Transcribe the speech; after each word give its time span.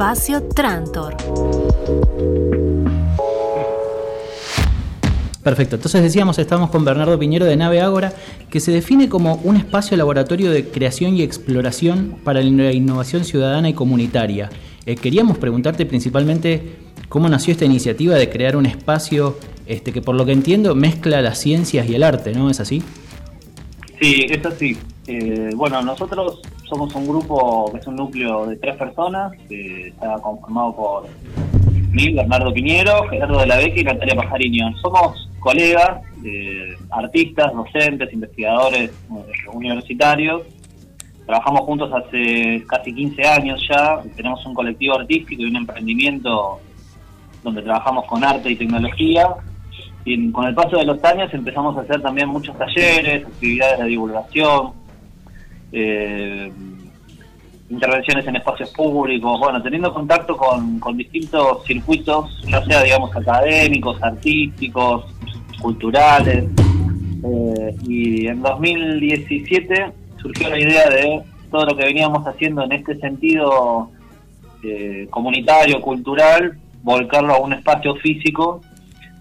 Espacio 0.00 0.42
Trantor. 0.44 1.14
Perfecto, 5.42 5.76
entonces 5.76 6.02
decíamos, 6.02 6.38
estamos 6.38 6.70
con 6.70 6.86
Bernardo 6.86 7.18
Piñero 7.18 7.44
de 7.44 7.54
Nave 7.54 7.82
Ágora, 7.82 8.14
que 8.48 8.60
se 8.60 8.72
define 8.72 9.10
como 9.10 9.34
un 9.44 9.56
espacio 9.58 9.98
laboratorio 9.98 10.52
de 10.52 10.66
creación 10.70 11.16
y 11.16 11.22
exploración 11.22 12.16
para 12.24 12.40
la 12.40 12.72
innovación 12.72 13.26
ciudadana 13.26 13.68
y 13.68 13.74
comunitaria. 13.74 14.48
Eh, 14.86 14.94
queríamos 14.94 15.36
preguntarte 15.36 15.84
principalmente 15.84 16.76
cómo 17.10 17.28
nació 17.28 17.52
esta 17.52 17.66
iniciativa 17.66 18.14
de 18.14 18.30
crear 18.30 18.56
un 18.56 18.64
espacio 18.64 19.36
este, 19.66 19.92
que 19.92 20.00
por 20.00 20.14
lo 20.14 20.24
que 20.24 20.32
entiendo 20.32 20.74
mezcla 20.74 21.20
las 21.20 21.38
ciencias 21.38 21.86
y 21.90 21.94
el 21.94 22.04
arte, 22.04 22.32
¿no? 22.32 22.48
¿Es 22.48 22.58
así? 22.58 22.82
Sí, 24.00 24.24
es 24.30 24.46
así. 24.46 24.78
Eh, 25.06 25.50
bueno, 25.54 25.82
nosotros 25.82 26.40
somos 26.70 26.94
un 26.94 27.06
grupo 27.06 27.70
que 27.72 27.78
es 27.78 27.86
un 27.88 27.96
núcleo 27.96 28.46
de 28.46 28.56
tres 28.56 28.76
personas, 28.76 29.32
que 29.48 29.88
está 29.88 30.14
conformado 30.20 30.74
por 30.76 31.08
mí, 31.90 32.14
Bernardo 32.14 32.52
Piñero, 32.54 33.08
Gerardo 33.08 33.40
de 33.40 33.46
la 33.46 33.56
Beca 33.56 33.80
y 33.80 33.84
Natalia 33.84 34.14
Pajarini. 34.14 34.60
Somos 34.80 35.28
colegas, 35.40 36.00
eh, 36.24 36.76
artistas, 36.90 37.52
docentes, 37.52 38.12
investigadores 38.12 38.90
eh, 38.90 39.48
universitarios. 39.52 40.42
Trabajamos 41.26 41.62
juntos 41.62 41.90
hace 41.92 42.64
casi 42.68 42.94
15 42.94 43.26
años 43.26 43.60
ya. 43.68 44.00
Tenemos 44.14 44.44
un 44.46 44.54
colectivo 44.54 44.96
artístico 44.96 45.42
y 45.42 45.46
un 45.46 45.56
emprendimiento 45.56 46.60
donde 47.42 47.62
trabajamos 47.62 48.06
con 48.06 48.22
arte 48.22 48.50
y 48.50 48.56
tecnología. 48.56 49.26
Y 50.04 50.30
con 50.30 50.46
el 50.46 50.54
paso 50.54 50.78
de 50.78 50.84
los 50.84 51.02
años 51.04 51.34
empezamos 51.34 51.76
a 51.76 51.80
hacer 51.80 52.00
también 52.00 52.28
muchos 52.28 52.56
talleres, 52.56 53.26
actividades 53.26 53.80
de 53.80 53.84
divulgación, 53.86 54.79
eh, 55.72 56.52
intervenciones 57.70 58.26
en 58.26 58.36
espacios 58.36 58.70
públicos, 58.70 59.38
bueno, 59.38 59.62
teniendo 59.62 59.94
contacto 59.94 60.36
con, 60.36 60.80
distintos 60.96 61.64
circuitos, 61.64 62.42
ya 62.46 62.62
sea, 62.64 62.82
digamos, 62.82 63.14
académicos, 63.14 64.02
artísticos, 64.02 65.04
culturales. 65.60 66.44
Eh, 67.22 67.76
y 67.86 68.26
en 68.26 68.42
2017 68.42 69.92
surgió 70.20 70.48
la 70.48 70.58
idea 70.58 70.88
de 70.88 71.22
todo 71.50 71.66
lo 71.66 71.76
que 71.76 71.84
veníamos 71.84 72.26
haciendo 72.26 72.64
en 72.64 72.72
este 72.72 72.98
sentido 72.98 73.90
eh, 74.62 75.06
comunitario, 75.10 75.80
cultural, 75.80 76.58
volcarlo 76.82 77.34
a 77.34 77.40
un 77.40 77.52
espacio 77.52 77.94
físico 77.96 78.62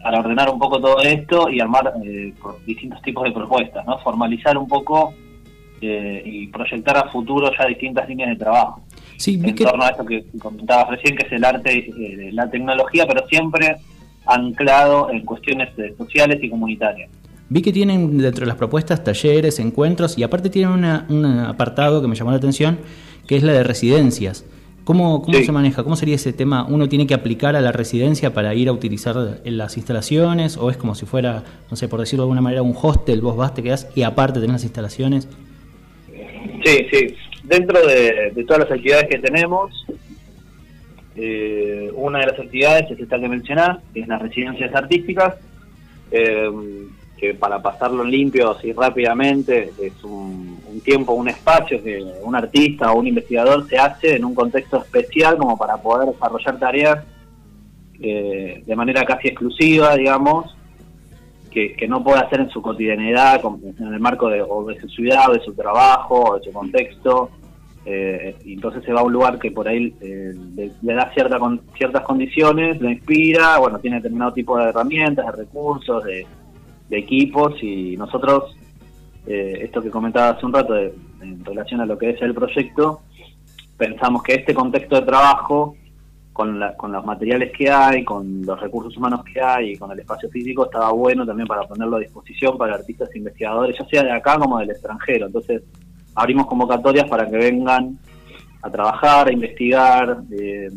para 0.02 0.20
ordenar 0.20 0.50
un 0.50 0.60
poco 0.60 0.80
todo 0.80 1.02
esto 1.02 1.50
y 1.50 1.60
armar 1.60 1.94
eh, 2.04 2.34
distintos 2.66 3.02
tipos 3.02 3.26
de 3.26 3.32
propuestas, 3.32 3.86
¿no? 3.86 4.00
formalizar 4.00 4.58
un 4.58 4.68
poco 4.68 5.14
y 5.82 6.48
proyectar 6.48 6.98
a 6.98 7.10
futuro 7.10 7.52
ya 7.58 7.66
distintas 7.66 8.08
líneas 8.08 8.30
de 8.30 8.36
trabajo. 8.36 8.82
Sí, 9.18 9.40
en 9.44 9.56
torno 9.56 9.84
a 9.84 9.90
esto 9.90 10.06
que 10.06 10.26
comentabas 10.40 10.90
recién, 10.90 11.16
que 11.18 11.26
es 11.26 11.32
el 11.34 11.44
arte, 11.44 11.92
la 12.32 12.50
tecnología, 12.50 13.06
pero 13.06 13.28
siempre 13.28 13.76
anclado 14.26 15.10
en 15.12 15.26
cuestiones 15.26 15.70
eh, 15.78 15.94
sociales 15.98 16.40
y 16.42 16.50
comunitarias. 16.50 17.10
Vi 17.50 17.62
que 17.62 17.74
tienen 17.74 18.18
dentro 18.18 18.42
de 18.42 18.48
las 18.48 18.58
propuestas 18.58 19.04
talleres, 19.04 19.60
encuentros 19.60 20.18
y 20.18 20.24
aparte 20.24 20.50
tienen 20.50 20.72
un 21.10 21.26
apartado 21.26 22.02
que 22.02 22.08
me 22.08 22.16
llamó 22.16 22.32
la 22.32 22.38
atención, 22.38 22.78
que 23.28 23.36
es 23.36 23.44
la 23.44 23.54
de 23.54 23.64
residencias. 23.64 24.46
¿Cómo, 24.84 25.22
cómo 25.22 25.38
se 25.38 25.52
maneja? 25.52 25.84
¿Cómo 25.84 25.96
sería 25.96 26.16
ese 26.16 26.34
tema? 26.34 26.66
¿Uno 26.68 26.90
tiene 26.90 27.06
que 27.06 27.14
aplicar 27.14 27.56
a 27.56 27.62
la 27.62 27.72
residencia 27.72 28.34
para 28.34 28.56
ir 28.56 28.70
a 28.70 28.72
utilizar 28.72 29.42
las 29.44 29.78
instalaciones? 29.78 30.58
¿O 30.58 30.70
es 30.70 30.78
como 30.78 30.96
si 30.96 31.06
fuera, 31.06 31.44
no 31.70 31.76
sé, 31.76 31.88
por 31.88 32.00
decirlo 32.00 32.24
de 32.24 32.26
alguna 32.26 32.42
manera, 32.42 32.62
un 32.62 32.76
hostel, 32.80 33.22
vos 33.22 33.36
vas, 33.36 33.54
te 33.54 33.62
quedás 33.62 33.88
y 33.96 34.04
aparte 34.04 34.40
tenés 34.40 34.54
las 34.54 34.64
instalaciones? 34.64 35.28
Sí, 36.64 36.88
sí. 36.92 37.16
Dentro 37.44 37.86
de, 37.86 38.32
todas 38.48 38.64
las 38.64 38.72
actividades 38.72 39.08
que 39.09 39.20
tenemos, 39.20 39.86
eh, 41.16 41.92
una 41.95 42.20
de 42.20 42.28
las 42.28 42.40
actividades 42.40 42.92
es 42.92 43.00
esta 43.00 43.20
que 43.20 43.28
mencionás, 43.28 43.80
que 43.94 44.02
es 44.02 44.08
las 44.08 44.22
residencias 44.22 44.73
artísticas, 44.73 45.36
eh, 46.11 46.50
que 47.17 47.33
para 47.33 47.61
pasarlo 47.61 48.04
limpio 48.04 48.52
así 48.52 48.72
rápidamente 48.72 49.72
es 49.82 50.04
un, 50.04 50.58
tiempo, 50.83 51.14
un 51.14 51.27
espacio 51.27 51.83
que 51.83 52.02
un 52.23 52.36
artista 52.36 52.92
o 52.94 53.00
un 53.00 53.08
investigador 53.08 53.67
se 53.67 53.77
hace 53.77 54.16
en 54.16 54.23
un 54.23 54.33
contexto 54.33 54.77
especial 54.77 55.38
como 55.38 55.58
para 55.58 55.77
poder 55.77 56.08
desarrollar 56.08 56.58
tareas 56.58 57.00
eh, 58.02 58.64
de 58.66 58.76
manera 58.76 59.04
casi 59.04 59.27
exclusiva, 59.27 59.95
digamos, 59.98 60.56
que, 61.49 61.87
no 61.87 62.04
puede 62.04 62.20
hacer 62.20 62.42
en 62.42 62.49
su 62.49 62.61
cotidianidad, 62.61 63.42
en 63.80 63.93
el 63.93 63.99
marco 63.99 64.30
de, 64.30 64.42
o 64.42 64.65
de 64.65 64.80
su 64.80 64.87
ciudad, 64.87 65.30
o 65.30 65.33
de 65.33 65.42
su 65.42 65.54
trabajo, 65.54 66.32
o 66.32 66.37
de 66.37 66.45
su 66.45 66.52
contexto. 66.52 67.32
Eh, 67.86 68.36
y 68.45 68.54
entonces 68.54 68.83
se 68.83 68.93
va 68.93 69.02
a 69.02 69.04
un 69.04 69.14
lugar 69.14 69.39
que 69.39 69.52
por 69.52 69.67
ahí 69.67 69.95
eh, 70.02 70.33
le, 70.55 70.93
da 70.93 71.11
cierta 71.14 71.39
con, 71.39 71.61
ciertas 71.77 72.04
condiciones, 72.04 72.80
lo 72.80 72.89
inspira, 72.89 73.58
bueno, 73.58 73.80
tiene 73.80 73.98
determinado 73.98 74.33
tipo 74.33 74.58
de 74.58 74.70
herramientas, 74.70 75.26
de 75.26 75.32
recursos, 75.32 76.04
de, 76.04 76.26
equipos 76.92 77.54
y 77.61 77.95
nosotros, 77.98 78.55
eh, 79.27 79.59
esto 79.61 79.80
que 79.82 79.92
comentaba 79.92 80.30
hace 80.30 80.45
un 80.45 80.54
rato 80.54 80.76
en 80.76 81.45
relación 81.45 81.82
a 81.82 81.86
lo 81.86 81.99
que 81.99 82.09
es 82.09 82.21
el 82.23 82.33
proyecto, 82.33 83.02
pensamos 83.77 84.23
que 84.23 84.33
este 84.33 84.54
contexto 84.54 84.95
de 84.95 85.04
trabajo, 85.04 85.76
con, 86.39 86.58
con 86.77 86.94
los 86.94 87.05
materiales 87.05 87.52
que 87.52 87.70
hay, 87.70 88.05
con 88.05 88.45
los 88.45 88.58
recursos 88.61 88.95
humanos 88.95 89.26
que 89.26 89.42
hay 89.42 89.72
y 89.72 89.77
con 89.77 89.92
el 89.92 90.00
espacio 90.00 90.30
físico, 90.30 90.64
estaba 90.64 90.89
bueno 90.94 91.26
también 91.26 91.45
para 91.45 91.64
ponerlo 91.64 91.98
a 91.98 92.00
disposición 92.00 92.58
para 92.58 92.76
artistas 92.76 93.10
e 93.14 93.17
investigadores, 93.17 93.77
ya 93.77 93.86
sea 93.88 94.04
de 94.04 94.11
acá 94.14 94.39
como 94.39 94.58
del 94.58 94.70
extranjero. 94.70 95.26
Entonces, 95.26 95.64
abrimos 96.16 96.48
convocatorias 96.48 97.10
para 97.10 97.30
que 97.30 97.36
vengan 97.36 98.00
a 98.61 98.72
trabajar, 98.72 99.27
a 99.27 99.33
investigar, 99.33 100.22
eh, 100.32 100.70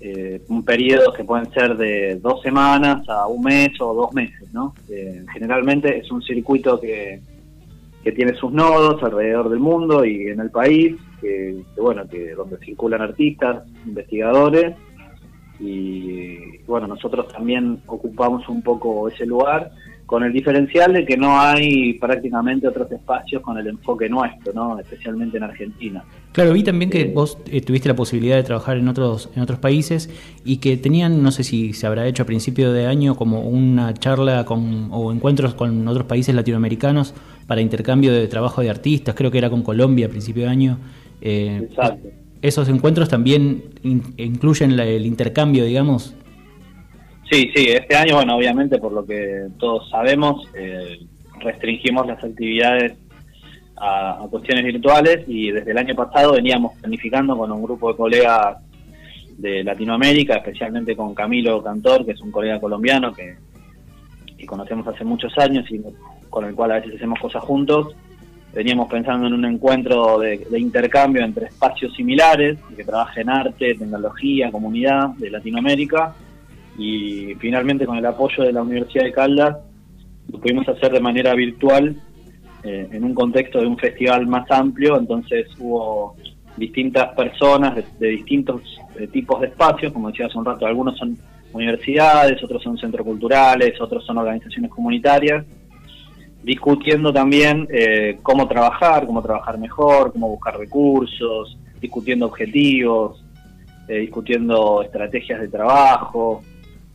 eh, 0.00 0.40
un 0.48 0.64
periodo 0.64 1.12
que 1.12 1.22
pueden 1.22 1.52
ser 1.52 1.76
de 1.76 2.16
dos 2.16 2.40
semanas 2.40 3.06
a 3.10 3.26
un 3.26 3.42
mes 3.42 3.78
o 3.82 3.92
dos 3.92 4.14
meses, 4.14 4.50
¿no? 4.50 4.74
Eh, 4.88 5.26
generalmente 5.30 5.98
es 5.98 6.10
un 6.10 6.22
circuito 6.22 6.80
que, 6.80 7.20
que 8.06 8.12
tiene 8.12 8.36
sus 8.36 8.52
nodos 8.52 9.02
alrededor 9.02 9.50
del 9.50 9.58
mundo 9.58 10.04
y 10.04 10.28
en 10.28 10.38
el 10.38 10.48
país, 10.48 10.94
que, 11.20 11.56
bueno, 11.76 12.06
que 12.08 12.36
donde 12.36 12.56
circulan 12.58 13.02
artistas, 13.02 13.64
investigadores 13.84 14.76
y 15.58 16.58
bueno, 16.68 16.86
nosotros 16.86 17.26
también 17.26 17.80
ocupamos 17.86 18.48
un 18.48 18.62
poco 18.62 19.08
ese 19.08 19.26
lugar 19.26 19.72
con 20.06 20.22
el 20.22 20.32
diferencial 20.32 20.92
de 20.92 21.04
que 21.04 21.16
no 21.16 21.40
hay 21.40 21.94
prácticamente 21.94 22.68
otros 22.68 22.92
espacios 22.92 23.42
con 23.42 23.58
el 23.58 23.66
enfoque 23.66 24.08
nuestro, 24.08 24.52
¿no? 24.52 24.78
especialmente 24.78 25.38
en 25.38 25.42
Argentina. 25.42 26.04
Claro, 26.30 26.52
vi 26.52 26.62
también 26.62 26.90
que 26.90 27.06
vos 27.06 27.38
eh, 27.50 27.60
tuviste 27.60 27.88
la 27.88 27.96
posibilidad 27.96 28.36
de 28.36 28.44
trabajar 28.44 28.76
en 28.76 28.86
otros 28.86 29.30
en 29.34 29.42
otros 29.42 29.58
países 29.58 30.08
y 30.44 30.58
que 30.58 30.76
tenían, 30.76 31.24
no 31.24 31.32
sé 31.32 31.42
si 31.42 31.72
se 31.72 31.88
habrá 31.88 32.06
hecho 32.06 32.22
a 32.22 32.26
principio 32.26 32.72
de 32.72 32.86
año, 32.86 33.16
como 33.16 33.40
una 33.40 33.94
charla 33.94 34.44
con, 34.44 34.90
o 34.92 35.10
encuentros 35.10 35.54
con 35.54 35.88
otros 35.88 36.06
países 36.06 36.36
latinoamericanos 36.36 37.12
para 37.46 37.60
intercambio 37.60 38.12
de 38.12 38.26
trabajo 38.28 38.60
de 38.60 38.70
artistas, 38.70 39.14
creo 39.14 39.30
que 39.30 39.38
era 39.38 39.50
con 39.50 39.62
Colombia 39.62 40.06
a 40.06 40.08
principio 40.08 40.44
de 40.44 40.48
año. 40.48 40.78
Eh, 41.20 41.60
Exacto. 41.70 42.08
¿Esos 42.42 42.68
encuentros 42.68 43.08
también 43.08 43.64
incluyen 44.16 44.78
el 44.78 45.06
intercambio, 45.06 45.64
digamos, 45.64 46.14
Sí, 47.30 47.50
sí, 47.54 47.66
este 47.70 47.96
año, 47.96 48.16
bueno, 48.16 48.36
obviamente 48.36 48.78
por 48.78 48.92
lo 48.92 49.04
que 49.04 49.48
todos 49.58 49.90
sabemos, 49.90 50.48
eh, 50.54 51.00
restringimos 51.40 52.06
las 52.06 52.22
actividades 52.22 52.94
a, 53.76 54.24
cuestiones 54.30 54.64
virtuales 54.64 55.24
y 55.26 55.50
desde 55.50 55.72
el 55.72 55.78
año 55.78 55.94
pasado 55.96 56.34
veníamos 56.34 56.76
planificando 56.78 57.36
con 57.36 57.50
un 57.50 57.62
grupo 57.62 57.90
de 57.90 57.96
colegas 57.96 58.58
de 59.38 59.64
Latinoamérica, 59.64 60.36
especialmente 60.36 60.94
con 60.94 61.14
Camilo 61.14 61.62
Cantor, 61.62 62.06
que 62.06 62.12
es 62.12 62.20
un 62.20 62.30
colega 62.30 62.60
colombiano 62.60 63.12
que, 63.12 63.34
conocemos 64.46 64.86
hace 64.86 65.02
muchos 65.02 65.36
años 65.38 65.68
y 65.72 65.80
con 66.36 66.44
el 66.44 66.54
cual 66.54 66.72
a 66.72 66.74
veces 66.74 66.96
hacemos 66.96 67.18
cosas 67.18 67.42
juntos. 67.44 67.96
Veníamos 68.52 68.90
pensando 68.90 69.26
en 69.26 69.32
un 69.32 69.46
encuentro 69.46 70.18
de, 70.18 70.46
intercambio 70.58 71.24
entre 71.24 71.46
espacios 71.46 71.94
similares, 71.94 72.58
que 72.76 72.84
trabajen 72.84 73.30
arte, 73.30 73.74
tecnología, 73.74 74.52
comunidad 74.52 75.08
de 75.16 75.30
Latinoamérica. 75.30 76.14
Y 76.76 77.34
finalmente 77.36 77.86
con 77.86 77.96
el 77.96 78.04
apoyo 78.04 78.44
de 78.44 78.52
la 78.52 78.60
Universidad 78.60 79.04
de 79.04 79.12
Caldas 79.12 79.56
lo 80.30 80.38
pudimos 80.38 80.68
hacer 80.68 80.92
de 80.92 81.00
manera 81.00 81.32
virtual 81.34 81.96
eh, 82.62 82.86
en 82.92 83.02
un 83.02 83.14
contexto 83.14 83.58
de 83.58 83.66
un 83.66 83.78
festival 83.78 84.26
más 84.26 84.50
amplio, 84.50 84.98
entonces 84.98 85.46
hubo 85.58 86.16
distintas 86.58 87.14
personas 87.14 87.76
de, 87.98 88.08
distintos 88.08 88.60
eh, 88.98 89.06
tipos 89.06 89.40
de 89.40 89.46
espacios, 89.46 89.90
como 89.90 90.10
decía 90.10 90.26
hace 90.26 90.36
un 90.36 90.44
rato, 90.44 90.66
algunos 90.66 90.98
son 90.98 91.16
universidades, 91.54 92.44
otros 92.44 92.62
son 92.62 92.76
centros 92.76 93.06
culturales, 93.06 93.80
otros 93.80 94.04
son 94.04 94.18
organizaciones 94.18 94.70
comunitarias, 94.70 95.46
discutiendo 96.46 97.12
también 97.12 97.66
eh, 97.72 98.20
cómo 98.22 98.46
trabajar, 98.46 99.04
cómo 99.04 99.20
trabajar 99.20 99.58
mejor, 99.58 100.12
cómo 100.12 100.28
buscar 100.28 100.56
recursos, 100.56 101.58
discutiendo 101.80 102.26
objetivos, 102.26 103.20
discutiendo 103.88 104.82
estrategias 104.82 105.40
de 105.40 105.48
trabajo, 105.48 106.42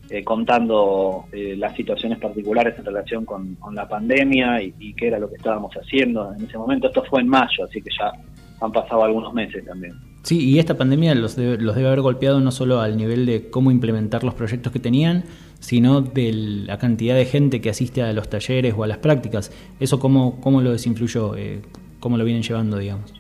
eh, 0.09 0.25
contando 0.25 1.25
eh, 1.31 1.55
las 1.57 1.73
situaciones 1.73 2.19
particulares 2.19 2.77
en 2.77 2.83
relación 2.83 3.23
con, 3.23 3.57
la 3.73 3.87
pandemia 3.87 4.61
y, 4.61 4.93
qué 4.93 5.07
era 5.07 5.17
lo 5.17 5.29
que 5.29 5.35
estábamos 5.35 5.73
haciendo 5.73 6.33
en 6.33 6.45
ese 6.45 6.57
momento. 6.57 6.87
Esto 6.87 7.03
fue 7.09 7.21
en 7.21 7.29
mayo, 7.29 7.63
así 7.63 7.81
que 7.81 7.89
ya 7.97 8.11
han 8.59 8.71
pasado 8.73 9.03
algunos 9.03 9.33
meses 9.33 9.65
también. 9.65 9.93
Sí, 10.23 10.49
y 10.49 10.59
esta 10.59 10.77
pandemia 10.77 11.15
los 11.15 11.35
debe, 11.35 11.57
los 11.61 11.75
debe 11.75 11.87
haber 11.87 12.01
golpeado 12.01 12.41
no 12.41 12.51
solo 12.51 12.81
al 12.81 12.97
nivel 12.97 13.25
de 13.25 13.49
cómo 13.49 13.71
implementar 13.71 14.25
los 14.25 14.33
proyectos 14.33 14.73
que 14.73 14.79
tenían, 14.79 15.23
sino 15.61 16.01
de 16.01 16.33
la 16.33 16.77
cantidad 16.77 17.15
de 17.15 17.25
gente 17.25 17.61
que 17.61 17.69
asiste 17.69 18.01
a 18.01 18.11
los 18.11 18.29
talleres 18.29 18.73
o 18.75 18.83
a 18.83 18.87
las 18.87 18.97
prácticas. 18.97 19.51
¿Eso 19.79 19.99
cómo, 19.99 20.41
cómo 20.41 20.59
lo 20.61 20.71
desinfluyó? 20.71 21.35
Eh, 21.37 21.61
¿Cómo 21.99 22.17
lo 22.17 22.25
vienen 22.25 22.43
llevando, 22.43 22.77
digamos? 22.77 23.13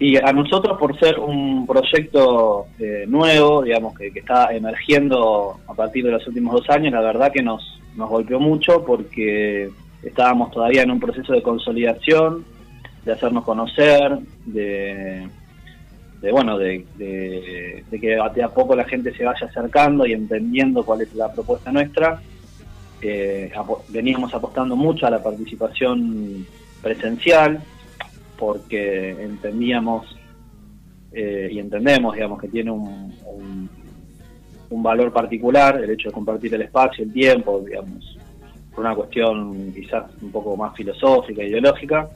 Y 0.00 0.16
a 0.16 0.32
nosotros, 0.32 0.78
por 0.78 0.98
ser 0.98 1.18
un 1.18 1.66
proyecto 1.66 2.66
eh, 2.78 3.04
nuevo, 3.06 3.62
digamos, 3.62 3.96
que, 3.96 4.10
que, 4.10 4.18
está 4.18 4.54
emergiendo 4.54 5.60
a 5.68 5.74
partir 5.74 6.04
de 6.04 6.10
los 6.10 6.26
últimos 6.26 6.54
dos 6.54 6.68
años, 6.70 6.92
la 6.92 7.02
verdad 7.02 7.30
que 7.32 7.42
nos, 7.42 7.80
nos 7.96 8.08
golpeó 8.08 8.40
mucho 8.40 8.84
porque 8.84 9.70
estábamos 10.02 10.50
todavía 10.50 10.82
en 10.82 10.90
un 10.90 10.98
proceso 10.98 11.32
de 11.32 11.42
consolidación, 11.42 12.44
de 13.04 13.12
hacernos 13.12 13.44
conocer, 13.44 14.18
de 14.46 15.28
de 16.20 16.32
bueno 16.32 16.58
de, 16.58 16.84
de, 16.96 17.84
que 17.90 18.18
de 18.34 18.42
a 18.42 18.48
poco 18.48 18.74
la 18.74 18.84
gente 18.84 19.14
se 19.14 19.24
vaya 19.24 19.46
acercando 19.46 20.06
y 20.06 20.12
entendiendo 20.12 20.84
cuál 20.84 21.02
es 21.02 21.14
la 21.14 21.32
propuesta 21.32 21.72
nuestra. 21.72 22.20
Eh, 23.02 23.50
veníamos 23.88 24.34
apostando 24.34 24.76
mucho 24.76 25.06
a 25.06 25.10
la 25.10 25.22
participación 25.22 26.46
presencial 26.82 27.62
porque 28.36 29.10
entendíamos 29.10 30.18
eh, 31.12 31.48
y 31.50 31.58
entendemos 31.58 32.14
digamos 32.14 32.40
que 32.40 32.48
tiene 32.48 32.70
un, 32.70 33.14
un, 34.68 34.82
valor 34.82 35.12
particular 35.12 35.82
el 35.82 35.90
hecho 35.90 36.10
de 36.10 36.14
compartir 36.14 36.54
el 36.54 36.62
espacio 36.62 37.04
el 37.04 37.12
tiempo 37.12 37.60
digamos 37.66 38.18
por 38.70 38.84
una 38.84 38.94
cuestión 38.94 39.72
quizás 39.74 40.04
un 40.22 40.30
poco 40.30 40.56
más 40.56 40.76
filosófica 40.76 41.42
ideológica 41.42 42.08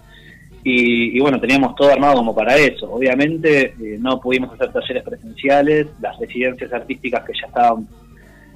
y, 0.66 1.20
bueno, 1.20 1.38
teníamos 1.38 1.74
todo 1.74 1.90
armado 1.90 2.16
como 2.16 2.34
para 2.34 2.56
eso. 2.56 2.90
Obviamente 2.90 3.74
eh, 3.78 3.98
no 4.00 4.18
pudimos 4.18 4.50
hacer 4.54 4.72
talleres 4.72 5.02
presenciales, 5.02 5.88
las 6.00 6.18
residencias 6.18 6.72
artísticas 6.72 7.22
que 7.22 7.34
ya 7.38 7.48
estaban 7.48 7.86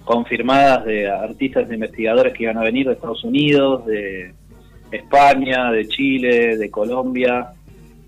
confirmadas 0.05 0.87
de 0.87 1.07
artistas 1.07 1.71
e 1.71 1.75
investigadores 1.75 2.33
que 2.33 2.45
iban 2.45 2.57
a 2.57 2.63
venir 2.63 2.87
de 2.87 2.95
Estados 2.95 3.23
Unidos, 3.25 3.85
de 3.85 4.33
España, 4.91 5.71
de 5.71 5.87
Chile, 5.87 6.57
de 6.57 6.71
Colombia, 6.71 7.51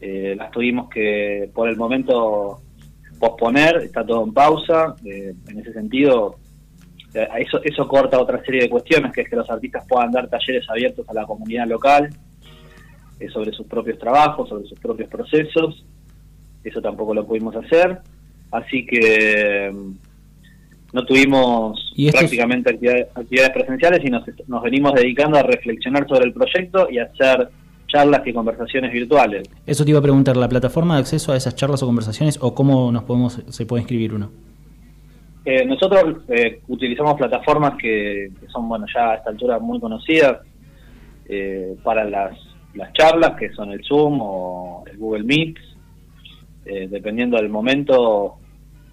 eh, 0.01 0.35
las 0.35 0.51
tuvimos 0.51 0.89
que 0.89 1.51
por 1.53 1.69
el 1.69 1.77
momento 1.77 2.63
posponer, 3.19 3.83
está 3.85 4.03
todo 4.03 4.25
en 4.25 4.33
pausa. 4.33 4.97
Eh, 5.05 5.35
en 5.47 5.59
ese 5.59 5.75
sentido, 5.75 6.37
eso, 7.13 7.61
eso 7.63 7.87
corta 7.87 8.19
otra 8.19 8.43
serie 8.43 8.63
de 8.63 8.71
cuestiones, 8.71 9.13
que 9.13 9.21
es 9.21 9.29
que 9.29 9.37
los 9.37 9.51
artistas 9.51 9.85
puedan 9.87 10.11
dar 10.11 10.27
talleres 10.31 10.65
abiertos 10.71 11.07
a 11.07 11.13
la 11.13 11.27
comunidad 11.27 11.67
local 11.67 12.09
sobre 13.29 13.53
sus 13.53 13.67
propios 13.67 13.99
trabajos, 13.99 14.49
sobre 14.49 14.67
sus 14.67 14.79
propios 14.79 15.09
procesos. 15.09 15.85
Eso 16.65 16.81
tampoco 16.81 17.15
lo 17.15 17.27
pudimos 17.27 17.55
hacer. 17.57 17.99
Así 18.51 18.87
que 18.87 19.71
mm, 19.73 19.93
no 20.93 21.05
tuvimos 21.05 21.93
prácticamente 22.11 22.71
actividades, 22.71 23.51
presenciales 23.51 24.01
y 24.05 24.11
nos, 24.11 24.25
nos 24.49 24.63
venimos 24.63 24.95
dedicando 24.95 25.39
a 25.39 25.43
reflexionar 25.43 26.09
sobre 26.09 26.25
el 26.25 26.33
proyecto 26.33 26.89
y 26.91 26.99
a 26.99 27.05
hacer 27.05 27.49
charlas 27.87 28.27
y 28.27 28.33
conversaciones 28.33 28.93
virtuales. 28.93 29.49
Eso 29.67 29.85
te 29.85 29.91
iba 29.91 29.99
a 29.99 30.03
preguntar, 30.03 30.37
¿la 30.37 30.49
plataforma 30.49 30.95
de 30.95 31.01
acceso 31.01 31.33
a 31.33 31.37
esas 31.37 31.55
charlas 31.55 31.83
o 31.83 31.87
conversaciones 31.87 32.39
o 32.41 32.55
cómo 32.55 32.91
nos 32.93 33.05
podemos 33.05 33.43
se 33.49 33.67
puede 33.67 33.83
inscribir 33.83 34.15
uno? 34.15 34.31
Eh, 35.45 35.65
nosotros 35.65 36.19
eh, 36.29 36.61
utilizamos 36.69 37.15
plataformas 37.15 37.75
que, 37.81 38.31
son, 38.53 38.69
bueno, 38.69 38.87
ya 38.95 39.13
a 39.13 39.15
esta 39.17 39.31
altura 39.31 39.59
muy 39.59 39.81
conocidas 39.81 40.39
para 41.85 42.03
las 42.03 42.37
las 42.75 42.93
charlas, 42.93 43.37
que 43.39 43.51
son 43.53 43.73
el 43.73 43.85
Zoom 43.85 44.19
o 44.21 44.85
el 44.91 44.97
Google 44.97 45.25
Meet, 45.25 45.57
eh, 46.67 46.89
dependiendo 46.91 47.37
del 47.37 47.49
momento, 47.49 48.37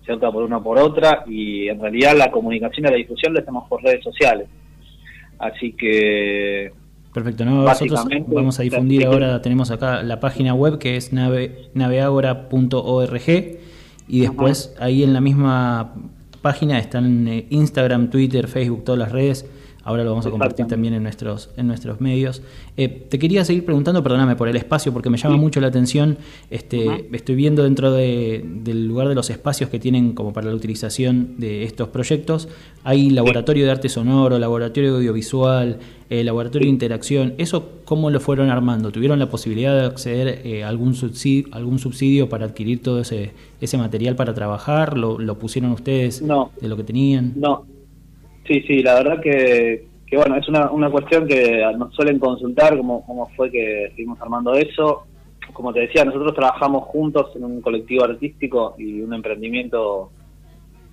se 0.05 0.13
opta 0.13 0.31
por 0.31 0.43
una 0.43 0.57
o 0.57 0.63
por 0.63 0.79
otra, 0.79 1.23
y 1.27 1.67
en 1.67 1.79
realidad 1.79 2.15
la 2.17 2.31
comunicación 2.31 2.87
y 2.87 2.89
la 2.89 2.97
difusión 2.97 3.33
la 3.33 3.41
hacemos 3.41 3.67
por 3.67 3.83
redes 3.83 4.03
sociales. 4.03 4.47
Así 5.39 5.73
que... 5.73 6.71
Perfecto, 7.13 7.45
nosotros 7.45 8.05
vamos 8.27 8.59
a 8.59 8.63
difundir 8.63 9.05
ahora, 9.05 9.41
tenemos 9.41 9.71
acá 9.71 10.03
la 10.03 10.19
página 10.19 10.53
web 10.53 10.77
que 10.77 10.97
es 10.97 11.13
nave, 11.13 11.69
naveagora.org 11.73 13.29
y 14.07 14.21
después 14.21 14.75
ahí 14.79 15.03
en 15.03 15.13
la 15.13 15.21
misma 15.21 15.95
página 16.43 16.77
están 16.77 17.27
eh, 17.27 17.47
Instagram, 17.49 18.09
Twitter, 18.11 18.47
Facebook, 18.47 18.83
todas 18.83 18.99
las 18.99 19.11
redes 19.11 19.49
Ahora 19.87 20.03
lo 20.03 20.09
vamos 20.09 20.25
a 20.25 20.31
compartir 20.31 20.67
también 20.67 20.93
en 20.95 21.03
nuestros, 21.03 21.49
en 21.55 21.65
nuestros 21.65 22.01
medios. 22.01 22.41
Eh, 22.75 22.89
te 22.89 23.17
quería 23.17 23.45
seguir 23.45 23.63
preguntando, 23.63 24.03
perdóname 24.03 24.35
por 24.35 24.49
el 24.49 24.57
espacio, 24.57 24.91
porque 24.91 25.09
me 25.09 25.17
llama 25.17 25.37
mucho 25.37 25.61
la 25.61 25.67
atención. 25.67 26.17
Este, 26.49 27.07
Estoy 27.13 27.35
viendo 27.35 27.63
dentro 27.63 27.93
del 27.93 28.85
lugar 28.85 29.07
de 29.07 29.15
los 29.15 29.29
espacios 29.29 29.69
que 29.69 29.79
tienen 29.79 30.11
como 30.11 30.33
para 30.33 30.49
la 30.49 30.55
utilización 30.55 31.35
de 31.37 31.63
estos 31.63 31.87
proyectos. 31.87 32.49
Hay 32.83 33.11
laboratorio 33.11 33.63
de 33.63 33.71
arte 33.71 33.87
sonoro, 33.87 34.37
laboratorio 34.37 34.97
audiovisual, 34.97 35.77
eh, 36.09 36.21
laboratorio 36.25 36.65
de 36.65 36.71
interacción. 36.71 37.35
¿Eso 37.37 37.69
cómo 37.85 38.09
lo 38.09 38.19
fueron 38.19 38.49
armando? 38.49 38.91
¿Tuvieron 38.91 39.19
la 39.19 39.29
posibilidad 39.29 39.73
de 39.73 39.85
acceder 39.85 40.41
eh, 40.43 40.65
a 40.65 40.67
algún 40.67 40.95
subsidio, 40.95 41.47
algún 41.53 41.79
subsidio 41.79 42.27
para 42.27 42.45
adquirir 42.47 42.81
todo 42.81 42.99
ese, 42.99 43.31
ese 43.61 43.77
material 43.77 44.17
para 44.17 44.33
trabajar? 44.33 44.97
¿Lo, 44.97 45.17
lo 45.17 45.39
pusieron 45.39 45.71
ustedes 45.71 46.21
de 46.21 46.67
lo 46.67 46.75
que 46.75 46.83
tenían? 46.83 47.31
No, 47.37 47.65
Sí, 48.47 48.61
sí, 48.61 48.81
la 48.81 48.95
verdad 48.95 49.21
que, 49.21 49.87
que 50.05 50.15
bueno, 50.17 50.37
es 50.37 50.47
una, 50.47 50.71
una 50.71 50.89
cuestión 50.89 51.27
que 51.27 51.63
nos 51.77 51.93
suelen 51.93 52.17
consultar 52.17 52.77
cómo, 52.77 53.05
cómo 53.05 53.29
fue 53.35 53.51
que 53.51 53.85
estuvimos 53.85 54.19
armando 54.21 54.53
eso. 54.53 55.03
Como 55.53 55.73
te 55.73 55.81
decía, 55.81 56.05
nosotros 56.05 56.33
trabajamos 56.33 56.85
juntos 56.85 57.35
en 57.35 57.43
un 57.43 57.61
colectivo 57.61 58.05
artístico 58.05 58.75
y 58.77 59.01
un 59.01 59.13
emprendimiento 59.13 60.11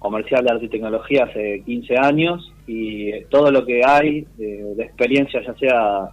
comercial 0.04 0.44
de 0.44 0.52
arte 0.52 0.66
y 0.66 0.68
tecnología 0.68 1.24
hace 1.24 1.62
15 1.64 1.96
años 1.96 2.52
y 2.66 3.22
todo 3.30 3.50
lo 3.50 3.64
que 3.64 3.80
hay 3.82 4.26
de, 4.36 4.74
experiencia, 4.78 5.40
ya 5.42 5.54
sea 5.54 6.10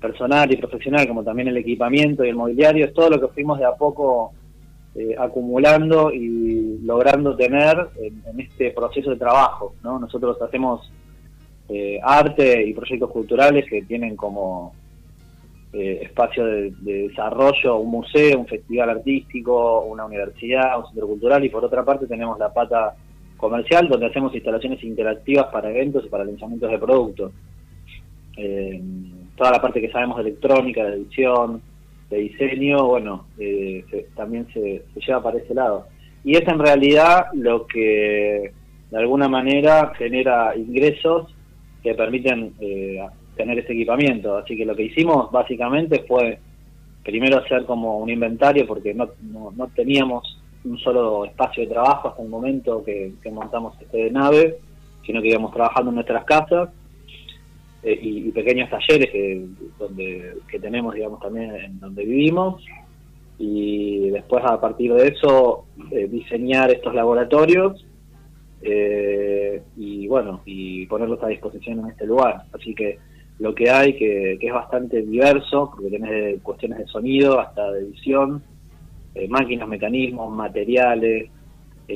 personal 0.00 0.52
y 0.52 0.56
profesional, 0.56 1.08
como 1.08 1.24
también 1.24 1.48
el 1.48 1.56
equipamiento 1.56 2.24
y 2.24 2.28
el 2.28 2.36
mobiliario, 2.36 2.84
es 2.84 2.92
todo 2.92 3.08
lo 3.08 3.18
que 3.18 3.32
fuimos 3.32 3.58
de 3.58 3.64
a 3.64 3.72
poco 3.72 4.32
eh, 4.98 5.14
acumulando 5.18 6.10
y 6.10 6.78
logrando 6.82 7.36
tener 7.36 7.88
en, 7.96 8.40
este 8.40 8.70
proceso 8.70 9.10
de 9.10 9.16
trabajo. 9.16 9.74
¿no? 9.82 9.98
Nosotros 9.98 10.40
hacemos 10.40 10.90
eh, 11.68 12.00
arte 12.02 12.64
y 12.66 12.72
proyectos 12.72 13.10
culturales 13.10 13.66
que 13.68 13.82
tienen 13.82 14.16
como 14.16 14.72
eh, 15.74 15.98
espacio 16.04 16.46
de, 16.46 16.70
desarrollo 16.80 17.76
un 17.76 17.90
museo, 17.90 18.38
un 18.38 18.46
festival 18.46 18.88
artístico, 18.88 19.82
una 19.82 20.06
universidad, 20.06 20.78
un 20.78 20.86
centro 20.86 21.08
cultural 21.08 21.44
y 21.44 21.50
por 21.50 21.62
otra 21.62 21.84
parte 21.84 22.06
tenemos 22.06 22.38
la 22.38 22.50
pata 22.50 22.94
comercial 23.36 23.88
donde 23.90 24.06
hacemos 24.06 24.34
instalaciones 24.34 24.82
interactivas 24.82 25.48
para 25.52 25.68
eventos 25.68 26.06
y 26.06 26.08
para 26.08 26.24
lanzamientos 26.24 26.70
de 26.70 26.78
productos. 26.78 27.32
toda 29.36 29.50
la 29.50 29.60
parte 29.60 29.82
que 29.82 29.92
sabemos 29.92 30.16
de 30.16 30.22
electrónica, 30.22 30.84
de 30.84 30.96
edición, 30.96 31.60
de 32.10 32.18
diseño, 32.18 32.86
bueno, 32.86 33.26
eh, 33.38 33.84
también 34.14 34.46
se, 34.52 34.84
lleva 34.94 35.22
para 35.22 35.38
ese 35.38 35.54
lado. 35.54 35.86
Y 36.24 36.36
es 36.36 36.46
en 36.46 36.58
realidad 36.58 37.26
lo 37.34 37.66
que 37.66 38.52
de 38.90 38.98
alguna 38.98 39.28
manera 39.28 39.92
genera 39.96 40.56
ingresos 40.56 41.34
que 41.82 41.94
permiten 41.94 42.54
eh, 42.60 43.04
tener 43.36 43.58
ese 43.58 43.72
equipamiento. 43.72 44.36
Así 44.36 44.56
que 44.56 44.64
lo 44.64 44.74
que 44.74 44.84
hicimos 44.84 45.30
básicamente 45.30 46.04
fue 46.06 46.38
primero 47.04 47.38
hacer 47.38 47.64
como 47.64 47.98
un 47.98 48.10
inventario 48.10 48.66
porque 48.66 48.92
no, 48.92 49.08
no, 49.22 49.68
teníamos 49.74 50.40
un 50.64 50.78
solo 50.78 51.24
espacio 51.24 51.62
de 51.62 51.70
trabajo 51.70 52.08
hasta 52.08 52.22
el 52.22 52.28
momento 52.28 52.82
que, 52.84 53.12
que 53.22 53.30
montamos 53.30 53.80
este 53.80 54.10
nave, 54.10 54.58
sino 55.04 55.22
que 55.22 55.28
íbamos 55.28 55.52
trabajando 55.52 55.90
en 55.90 55.96
nuestras 55.96 56.24
casas 56.24 56.68
eh, 57.82 57.98
y, 58.00 58.30
pequeños 58.32 58.68
talleres 58.70 59.10
que, 59.10 59.46
donde, 59.78 60.34
que 60.48 60.58
tenemos, 60.58 60.94
digamos, 60.94 61.20
también 61.20 61.54
en 61.54 61.78
donde 61.78 62.04
vivimos. 62.04 62.64
Y 63.38 64.10
después, 64.10 64.42
a 64.44 64.60
partir 64.60 64.92
de 64.94 65.08
eso, 65.08 65.66
eh, 65.90 66.08
diseñar 66.08 66.70
estos 66.70 66.94
laboratorios 66.94 67.84
eh, 68.62 69.62
y, 69.76 70.08
bueno, 70.08 70.40
y 70.46 70.86
ponerlos 70.86 71.22
a 71.22 71.28
disposición 71.28 71.80
en 71.80 71.90
este 71.90 72.06
lugar. 72.06 72.44
Así 72.52 72.74
que 72.74 72.98
lo 73.38 73.54
que 73.54 73.70
hay, 73.70 73.94
que, 73.94 74.38
que 74.40 74.46
es 74.46 74.54
bastante 74.54 75.02
diverso, 75.02 75.70
porque 75.70 75.90
tenés 75.90 76.42
cuestiones 76.42 76.78
de 76.78 76.86
sonido 76.86 77.38
hasta 77.38 77.70
de 77.72 77.80
edición, 77.80 78.42
máquinas, 79.28 79.68
mecanismos, 79.68 80.34
materiales, 80.34 81.30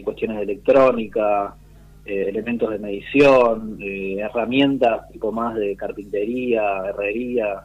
cuestiones 0.04 0.36
de 0.38 0.42
electrónica, 0.44 1.56
eh, 2.04 2.26
elementos 2.28 2.70
de 2.70 2.78
medición, 2.78 3.78
eh, 3.80 4.16
herramientas 4.18 5.08
tipo 5.12 5.30
más 5.32 5.54
de 5.54 5.76
carpintería, 5.76 6.62
herrería 6.88 7.64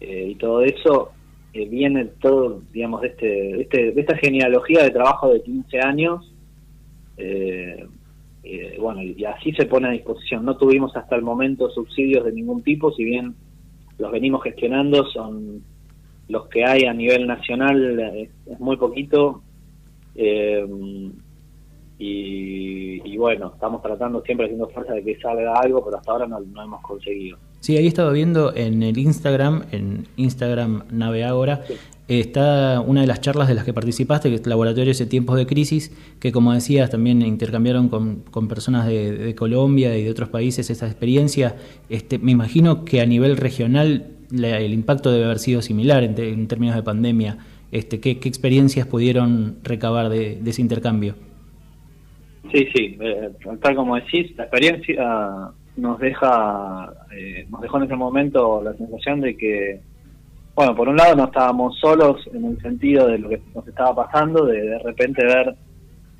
eh, 0.00 0.28
y 0.30 0.34
todo 0.36 0.62
eso, 0.62 1.12
viene 1.52 2.04
todo, 2.20 2.60
digamos, 2.70 3.00
de, 3.00 3.08
este, 3.08 3.62
este, 3.62 3.92
de 3.92 4.00
esta 4.00 4.16
genealogía 4.18 4.82
de 4.82 4.90
trabajo 4.90 5.32
de 5.32 5.42
15 5.42 5.80
años. 5.80 6.32
bueno, 8.78 9.02
y, 9.02 9.24
así 9.24 9.52
se 9.52 9.64
pone 9.64 9.88
a 9.88 9.92
disposición. 9.92 10.44
No 10.44 10.56
tuvimos 10.58 10.94
hasta 10.96 11.16
el 11.16 11.22
momento 11.22 11.70
subsidios 11.70 12.24
de 12.26 12.32
ningún 12.32 12.62
tipo, 12.62 12.92
si 12.92 13.04
bien 13.04 13.34
los 13.98 14.12
venimos 14.12 14.42
gestionando, 14.42 15.06
son 15.06 15.62
los 16.28 16.46
que 16.48 16.64
hay 16.64 16.84
a 16.84 16.92
nivel 16.92 17.26
nacional, 17.26 17.98
es 18.46 18.60
muy 18.60 18.76
poquito, 18.76 19.42
Eh, 20.18 20.66
y, 21.98 23.16
bueno, 23.16 23.52
estamos 23.54 23.82
tratando 23.82 24.22
siempre 24.22 24.46
haciendo 24.46 24.68
fuerza 24.68 24.92
de 24.92 25.02
que 25.02 25.18
salga 25.18 25.54
algo, 25.58 25.82
pero 25.84 25.96
hasta 25.96 26.12
ahora 26.12 26.26
no, 26.26 26.38
hemos 26.62 26.82
conseguido. 26.82 27.38
Sí, 27.60 27.76
ahí 27.76 27.86
estaba 27.86 28.12
viendo 28.12 28.54
en 28.54 28.82
el 28.82 28.98
Instagram, 28.98 29.64
en 29.72 30.06
Instagram 30.16 30.84
Naveagora, 30.90 31.62
está 32.08 32.80
una 32.86 33.00
de 33.00 33.06
las 33.06 33.20
charlas 33.20 33.48
de 33.48 33.54
las 33.54 33.64
que 33.64 33.72
participaste, 33.72 34.28
que 34.28 34.36
es 34.36 34.46
Laboratorios 34.46 34.98
de 34.98 35.06
Tiempos 35.06 35.36
de 35.36 35.46
Crisis, 35.46 35.90
que 36.20 36.32
como 36.32 36.52
decías 36.52 36.90
también 36.90 37.22
intercambiaron 37.22 37.88
con, 37.88 38.22
con 38.30 38.46
personas 38.46 38.86
de, 38.86 39.34
Colombia 39.34 39.96
y 39.96 40.04
de 40.04 40.10
otros 40.10 40.28
países 40.28 40.70
esa 40.70 40.86
experiencia. 40.86 41.56
Este, 41.88 42.18
me 42.18 42.32
imagino 42.32 42.84
que 42.84 43.00
a 43.00 43.06
nivel 43.06 43.36
regional 43.36 44.12
el 44.30 44.72
impacto 44.72 45.10
debe 45.10 45.24
haber 45.24 45.38
sido 45.38 45.62
similar 45.62 46.02
en, 46.04 46.46
términos 46.46 46.76
de 46.76 46.82
pandemia. 46.82 47.38
Este, 47.72 48.00
¿qué, 48.00 48.10
experiencias 48.10 48.86
pudieron 48.86 49.56
recabar 49.62 50.08
de, 50.08 50.40
ese 50.44 50.62
intercambio? 50.62 51.14
Sí, 52.52 52.68
sí, 52.74 52.98
eh, 53.00 53.30
tal 53.60 53.74
como 53.74 53.96
decís, 53.96 54.36
la 54.36 54.44
experiencia 54.44 55.50
nos 55.76 55.98
deja, 55.98 56.92
eh, 57.12 57.46
nos 57.50 57.60
dejó 57.60 57.78
en 57.78 57.84
ese 57.84 57.96
momento 57.96 58.62
la 58.62 58.72
sensación 58.74 59.20
de 59.20 59.36
que 59.36 59.80
bueno, 60.56 60.74
por 60.74 60.88
un 60.88 60.96
lado 60.96 61.14
no 61.14 61.24
estábamos 61.24 61.78
solos 61.78 62.26
en 62.32 62.46
el 62.46 62.60
sentido 62.62 63.08
de 63.08 63.18
lo 63.18 63.28
que 63.28 63.42
nos 63.54 63.68
estaba 63.68 64.06
pasando, 64.06 64.46
de 64.46 64.62
de 64.62 64.78
repente 64.78 65.22
ver 65.22 65.54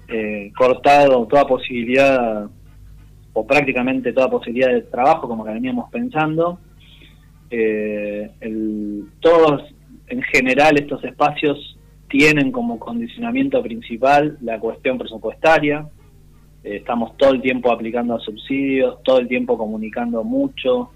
eh, 0.08 0.52
cortado 0.56 1.26
toda 1.26 1.46
posibilidad 1.46 2.46
o 3.32 3.46
prácticamente 3.46 4.12
toda 4.12 4.30
posibilidad 4.30 4.68
de 4.68 4.82
trabajo 4.82 5.26
como 5.26 5.42
que 5.42 5.52
veníamos 5.52 5.90
pensando. 5.90 6.58
Eh, 7.50 8.30
todos, 9.20 9.62
en 10.08 10.22
general, 10.22 10.78
estos 10.78 11.02
espacios 11.02 11.78
tienen 12.10 12.52
como 12.52 12.78
condicionamiento 12.78 13.62
principal 13.62 14.36
la 14.42 14.60
cuestión 14.60 14.98
presupuestaria. 14.98 15.88
Eh, 16.66 16.78
estamos 16.78 17.16
todo 17.16 17.30
el 17.30 17.40
tiempo 17.40 17.70
aplicando 17.70 18.18
subsidios, 18.18 19.00
todo 19.04 19.20
el 19.20 19.28
tiempo 19.28 19.56
comunicando 19.56 20.24
mucho, 20.24 20.90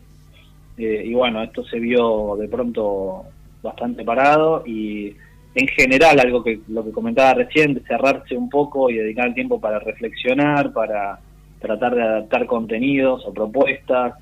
eh, 0.77 1.05
y 1.07 1.15
bueno, 1.15 1.43
esto 1.43 1.63
se 1.65 1.79
vio 1.79 2.37
de 2.37 2.49
pronto 2.49 3.25
bastante 3.63 4.03
parado 4.03 4.65
y 4.67 5.15
en 5.55 5.69
general 5.69 6.19
algo 6.19 6.43
que 6.43 6.61
lo 6.69 6.85
que 6.85 6.91
comentaba 6.91 7.35
recién, 7.35 7.83
cerrarse 7.87 8.37
un 8.37 8.49
poco 8.49 8.91
y 8.91 8.95
dedicar 8.95 9.29
el 9.29 9.35
tiempo 9.35 9.61
para 9.61 9.79
reflexionar, 9.79 10.73
para 10.73 11.21
tratar 11.61 11.95
de 11.95 12.03
adaptar 12.03 12.47
contenidos 12.47 13.25
o 13.27 13.33
propuestas, 13.33 14.15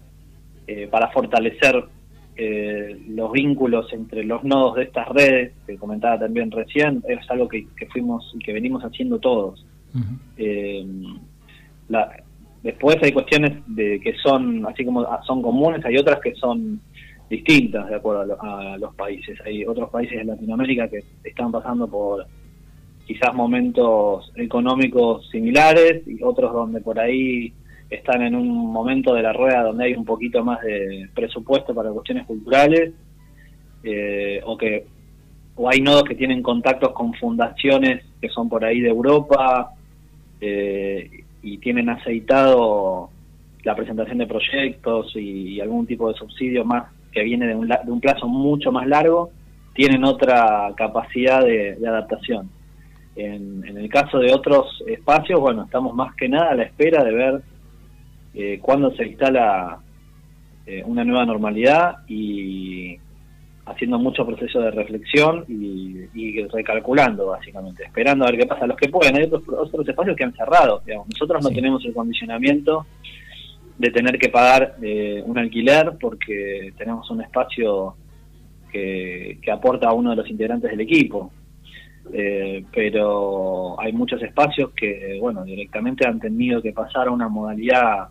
eh, 0.66 0.86
para 0.90 1.08
fortalecer 1.08 1.84
eh, 2.36 3.00
los 3.08 3.32
vínculos 3.32 3.92
entre 3.92 4.24
los 4.24 4.44
nodos 4.44 4.76
de 4.76 4.82
estas 4.82 5.08
redes, 5.08 5.52
que 5.66 5.76
comentaba 5.76 6.18
también 6.18 6.50
recién, 6.50 7.02
es 7.08 7.30
algo 7.30 7.48
que, 7.48 7.66
fuimos 7.90 8.34
y 8.34 8.38
que 8.40 8.52
venimos 8.52 8.82
haciendo 8.82 9.18
todos. 9.18 9.64
La, 11.88 12.10
Después 12.62 12.96
hay 13.02 13.12
cuestiones 13.12 13.62
de 13.66 14.00
que 14.00 14.14
son, 14.14 14.66
así 14.66 14.84
como 14.84 15.06
son 15.24 15.42
comunes, 15.42 15.84
hay 15.84 15.96
otras 15.96 16.20
que 16.20 16.34
son 16.34 16.80
distintas 17.30 17.88
de 17.88 17.94
acuerdo 17.96 18.36
a, 18.40 18.76
los 18.78 18.94
países. 18.94 19.38
Hay 19.44 19.64
otros 19.64 19.90
países 19.90 20.18
de 20.18 20.24
Latinoamérica 20.24 20.88
que 20.88 21.04
están 21.22 21.52
pasando 21.52 21.88
por 21.88 22.26
quizás 23.06 23.32
momentos 23.32 24.32
económicos 24.36 25.28
similares 25.30 26.06
y 26.06 26.22
otros 26.22 26.52
donde 26.52 26.80
por 26.80 26.98
ahí 26.98 27.52
están 27.88 28.22
en 28.22 28.34
un 28.34 28.70
momento 28.70 29.14
de 29.14 29.22
la 29.22 29.32
rueda 29.32 29.62
donde 29.62 29.84
hay 29.84 29.94
un 29.94 30.04
poquito 30.04 30.44
más 30.44 30.60
de 30.60 31.08
presupuesto 31.14 31.74
para 31.74 31.90
cuestiones 31.90 32.26
culturales 32.26 32.92
eh, 33.82 34.42
o 34.44 34.58
que 34.58 34.84
o 35.54 35.70
hay 35.70 35.80
nodos 35.80 36.04
que 36.04 36.14
tienen 36.14 36.42
contactos 36.42 36.92
con 36.92 37.14
fundaciones 37.14 38.04
que 38.20 38.28
son 38.28 38.48
por 38.50 38.62
ahí 38.62 38.80
de 38.80 38.90
Europa 38.90 39.70
eh, 40.42 41.24
y 41.42 41.58
tienen 41.58 41.88
aceitado 41.88 43.10
la 43.64 43.74
presentación 43.74 44.18
de 44.18 44.26
proyectos 44.26 45.14
y, 45.14 45.60
algún 45.60 45.86
tipo 45.86 46.08
de 46.08 46.18
subsidio 46.18 46.64
más 46.64 46.84
que 47.12 47.22
viene 47.22 47.46
de 47.46 47.54
un, 47.54 47.68
de 47.68 47.90
un 47.90 48.00
plazo 48.00 48.28
mucho 48.28 48.70
más 48.70 48.86
largo, 48.86 49.30
tienen 49.74 50.04
otra 50.04 50.72
capacidad 50.76 51.40
de, 51.44 51.78
adaptación. 51.86 52.50
En, 53.16 53.64
el 53.64 53.88
caso 53.88 54.18
de 54.18 54.32
otros 54.32 54.82
espacios, 54.86 55.40
bueno, 55.40 55.64
estamos 55.64 55.94
más 55.94 56.14
que 56.14 56.28
nada 56.28 56.50
a 56.50 56.54
la 56.54 56.64
espera 56.64 57.04
de 57.04 57.12
ver 57.12 57.42
eh, 58.34 58.58
cuándo 58.60 58.90
se 58.94 59.06
instala 59.06 59.78
eh, 60.66 60.82
una 60.84 61.04
nueva 61.04 61.24
normalidad 61.24 61.98
y 62.08 62.98
haciendo 63.70 63.98
mucho 63.98 64.26
proceso 64.26 64.60
de 64.60 64.70
reflexión 64.70 65.44
y, 65.48 66.42
recalculando, 66.52 67.26
básicamente, 67.26 67.84
esperando 67.84 68.24
a 68.24 68.30
ver 68.30 68.40
qué 68.40 68.46
pasa. 68.46 68.66
Los 68.66 68.76
que 68.76 68.88
pueden, 68.88 69.16
hay 69.16 69.24
otros, 69.24 69.42
otros 69.48 69.88
espacios 69.88 70.16
que 70.16 70.24
han 70.24 70.34
cerrado. 70.34 70.82
Nosotros 70.86 71.42
no 71.42 71.50
tenemos 71.50 71.84
el 71.84 71.94
condicionamiento 71.94 72.86
de 73.78 73.90
tener 73.90 74.18
que 74.18 74.28
pagar 74.28 74.76
eh, 74.82 75.22
un 75.24 75.38
alquiler 75.38 75.92
porque 76.00 76.72
tenemos 76.76 77.08
un 77.10 77.22
espacio 77.22 77.94
que, 78.70 79.38
aporta 79.50 79.88
a 79.88 79.92
uno 79.92 80.10
de 80.10 80.16
los 80.16 80.28
integrantes 80.28 80.70
del 80.70 80.80
equipo. 80.80 81.30
Eh, 82.12 82.64
pero 82.72 83.78
hay 83.78 83.92
muchos 83.92 84.22
espacios 84.22 84.70
que, 84.70 85.18
bueno, 85.20 85.44
directamente 85.44 86.06
han 86.06 86.18
tenido 86.18 86.62
que 86.62 86.72
pasar 86.72 87.08
a 87.08 87.10
una 87.10 87.28
modalidad 87.28 88.08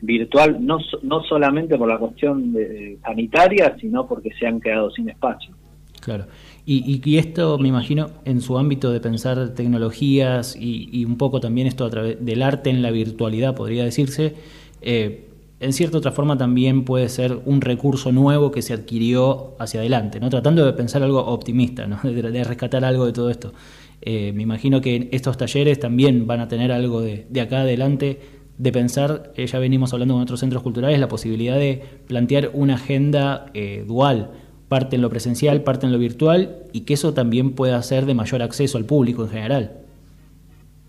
virtual, 0.00 0.64
no, 0.64 0.78
no 1.02 1.22
solamente 1.24 1.76
por 1.76 1.88
la 1.88 1.98
cuestión 1.98 2.52
de, 2.52 2.98
sanitaria, 3.02 3.76
sino 3.80 4.06
porque 4.06 4.30
se 4.38 4.46
han 4.46 4.60
quedado 4.60 4.90
sin 4.90 5.08
espacio. 5.08 5.54
Claro. 6.00 6.26
Y, 6.64 7.00
y, 7.02 7.16
esto, 7.16 7.58
me 7.58 7.68
imagino, 7.68 8.10
en 8.24 8.40
su 8.40 8.58
ámbito 8.58 8.92
de 8.92 9.00
pensar 9.00 9.54
tecnologías 9.54 10.54
y, 10.54 11.04
un 11.04 11.16
poco 11.16 11.40
también 11.40 11.66
esto 11.66 11.84
a 11.84 11.90
través 11.90 12.24
del 12.24 12.42
arte 12.42 12.70
en 12.70 12.82
la 12.82 12.90
virtualidad, 12.90 13.54
podría 13.54 13.84
decirse, 13.84 14.34
eh, 14.82 15.28
en 15.60 15.72
cierta 15.72 15.98
otra 15.98 16.12
forma 16.12 16.36
también 16.36 16.84
puede 16.84 17.08
ser 17.08 17.40
un 17.46 17.60
recurso 17.62 18.12
nuevo 18.12 18.50
que 18.50 18.62
se 18.62 18.74
adquirió 18.74 19.56
hacia 19.58 19.80
adelante, 19.80 20.20
¿no? 20.20 20.28
tratando 20.28 20.64
de 20.64 20.72
pensar 20.74 21.02
algo 21.02 21.24
optimista, 21.24 21.86
¿no? 21.86 21.98
de, 22.02 22.44
rescatar 22.44 22.84
algo 22.84 23.06
de 23.06 23.12
todo 23.12 23.30
esto. 23.30 23.52
Eh, 24.00 24.32
me 24.32 24.42
imagino 24.42 24.80
que 24.80 25.08
estos 25.10 25.36
talleres 25.36 25.80
también 25.80 26.26
van 26.26 26.40
a 26.40 26.48
tener 26.48 26.70
algo 26.70 27.00
de, 27.00 27.26
de 27.28 27.40
acá 27.40 27.62
adelante 27.62 28.20
de 28.58 28.72
pensar, 28.72 29.32
eh, 29.36 29.46
ya 29.46 29.60
venimos 29.60 29.92
hablando 29.92 30.14
con 30.14 30.22
otros 30.22 30.40
centros 30.40 30.62
culturales, 30.62 30.98
la 30.98 31.08
posibilidad 31.08 31.56
de 31.56 31.80
plantear 32.08 32.50
una 32.52 32.74
agenda 32.74 33.46
eh, 33.54 33.84
dual, 33.86 34.32
parte 34.68 34.96
en 34.96 35.02
lo 35.02 35.10
presencial, 35.10 35.62
parte 35.62 35.86
en 35.86 35.92
lo 35.92 35.98
virtual, 35.98 36.56
y 36.72 36.80
que 36.80 36.94
eso 36.94 37.14
también 37.14 37.54
pueda 37.54 37.80
ser 37.82 38.04
de 38.04 38.14
mayor 38.14 38.42
acceso 38.42 38.76
al 38.76 38.84
público 38.84 39.22
en 39.22 39.30
general. 39.30 39.72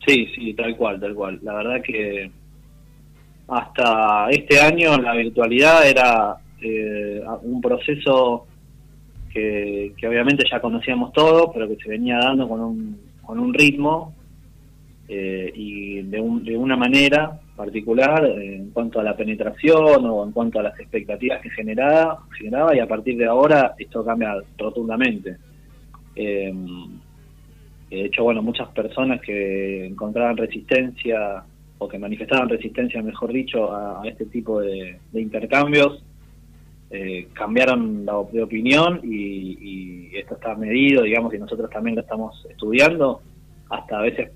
Sí, 0.06 0.28
sí, 0.36 0.54
tal 0.56 0.76
cual, 0.76 1.00
tal 1.00 1.14
cual. 1.14 1.40
La 1.44 1.54
verdad 1.54 1.82
que 1.84 2.32
hasta 3.48 4.30
este 4.32 4.60
año 4.60 4.98
la 4.98 5.14
virtualidad 5.14 5.88
era 5.88 6.38
eh, 6.62 7.22
un 7.44 7.62
proceso 7.62 8.48
que, 9.32 9.94
que, 9.96 10.08
obviamente 10.08 10.44
ya 10.50 10.60
conocíamos 10.60 11.14
todos, 11.14 11.52
pero 11.54 11.68
que 11.68 11.76
se 11.76 11.90
venía 11.90 12.18
dando 12.18 12.50
con 12.50 12.62
un, 12.62 13.00
con 13.22 13.40
un 13.40 13.54
ritmo 13.54 14.16
y 15.12 16.04
de, 16.04 16.22
un, 16.22 16.44
de 16.44 16.56
una 16.56 16.78
manera 16.78 17.40
particular 17.60 18.26
eh, 18.26 18.56
en 18.56 18.70
cuanto 18.70 19.02
a 19.02 19.04
la 19.04 19.18
penetración 19.18 20.06
o 20.06 20.24
en 20.24 20.32
cuanto 20.32 20.60
a 20.60 20.64
las 20.64 20.80
expectativas 20.80 21.42
que 21.42 21.50
generaba, 21.50 22.24
generaba 22.38 22.74
y 22.74 22.80
a 22.80 22.88
partir 22.88 23.18
de 23.18 23.26
ahora 23.26 23.76
esto 23.78 24.06
cambia 24.06 24.34
rotundamente. 24.58 25.36
Eh, 26.16 26.54
de 27.90 28.06
hecho, 28.06 28.24
bueno, 28.24 28.42
muchas 28.42 28.70
personas 28.70 29.20
que 29.20 29.88
encontraban 29.88 30.38
resistencia 30.38 31.44
o 31.80 31.88
que 31.90 32.00
manifestaban 32.00 32.48
resistencia, 32.48 33.02
mejor 33.02 33.34
dicho, 33.34 33.74
a, 33.74 34.04
este 34.06 34.26
tipo 34.28 34.62
de, 34.62 34.98
intercambios, 35.14 36.02
eh, 36.92 37.28
cambiaron 37.34 38.06
la, 38.06 38.14
de 38.32 38.42
opinión 38.42 39.02
y, 39.04 40.08
y, 40.14 40.16
esto 40.16 40.36
está 40.36 40.56
medido, 40.56 41.04
digamos, 41.04 41.34
y 41.34 41.40
nosotros 41.40 41.70
también 41.70 41.96
lo 41.96 42.02
estamos 42.04 42.48
estudiando, 42.50 43.22
hasta 43.70 44.00
a 44.00 44.02
veces 44.04 44.32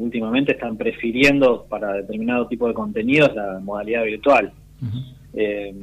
últimamente 0.00 0.52
están 0.52 0.76
prefiriendo 0.76 1.66
para 1.68 1.94
determinado 1.94 2.46
tipo 2.46 2.68
de 2.68 2.74
contenidos 2.74 3.34
la 3.34 3.58
modalidad 3.60 4.04
virtual. 4.04 4.52
Eh, 5.32 5.74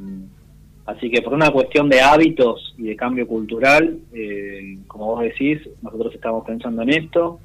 así 0.86 1.10
que 1.10 1.22
por 1.22 1.34
una 1.34 1.52
cuestión 1.52 1.90
de 1.90 2.02
hábitos 2.02 2.76
y 2.78 2.84
de 2.84 2.96
cambio 2.96 3.28
cultural, 3.28 3.98
eh, 4.14 4.78
como 4.88 5.08
vos 5.08 5.22
decís, 5.22 5.62
nosotros 5.82 6.14
estamos 6.14 6.46
pensando 6.46 6.84
en 6.84 6.90
esto. 6.90 7.40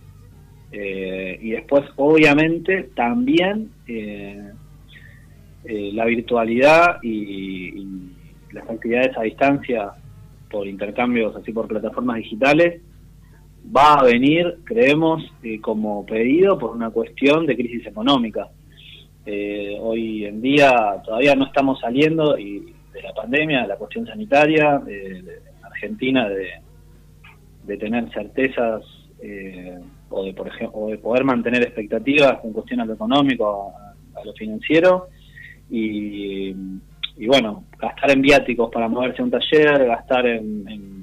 Eh, 0.73 1.39
y 1.41 1.51
después, 1.51 1.85
obviamente, 1.97 2.91
también 2.95 3.71
la 5.65 6.05
virtualidad 6.07 7.03
y 7.03 7.87
las 8.53 8.69
actividades 8.69 9.17
a 9.17 9.23
distancia 9.23 9.93
por 10.51 10.67
intercambios 10.67 11.35
así 11.37 11.53
por 11.53 11.67
plataformas 11.69 12.17
digitales 12.17 12.83
va 13.65 13.95
a 13.95 14.05
venir, 14.05 14.59
creemos, 14.65 15.23
eh, 15.43 15.61
como 15.61 16.05
pedido 16.05 16.59
por 16.59 16.71
una 16.71 16.91
cuestión 16.91 17.47
de 17.47 17.57
crisis 17.57 17.87
económica. 17.87 18.49
Eh, 19.25 19.79
hoy 19.81 20.25
en 20.25 20.43
día 20.43 21.01
todavía 21.05 21.35
no 21.35 21.47
estamos 21.47 21.79
saliendo 21.81 22.37
y 22.39 22.75
de 22.93 23.03
la 23.03 23.13
pandemia, 23.15 23.63
de 23.63 23.69
la 23.69 23.77
cuestión 23.77 24.07
sanitaria, 24.07 24.79
de, 24.79 25.41
Argentina, 25.63 26.29
de, 26.29 27.77
tener 27.79 28.13
certezas 28.13 28.83
eh, 29.23 29.79
o 30.11 30.25
de 30.25 30.35
por 30.35 30.47
ejemplo 30.47 30.89
de 30.89 30.99
poder 30.99 31.25
mantener 31.25 31.63
expectativas 31.63 32.45
en 32.45 32.53
cuestión 32.53 32.81
a 32.81 32.85
lo 32.85 32.93
económico, 32.93 33.73
a, 34.15 34.25
lo 34.25 34.33
financiero 34.35 35.09
y, 35.71 36.53
bueno, 37.27 37.65
gastar 37.79 38.11
en 38.11 38.21
viáticos 38.21 38.71
para 38.71 38.89
moverse 38.89 39.23
a 39.23 39.25
un 39.25 39.31
taller, 39.31 39.87
gastar 39.87 40.27
en, 40.27 41.02